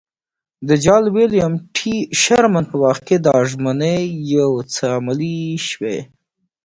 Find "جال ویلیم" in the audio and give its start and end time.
0.83-1.53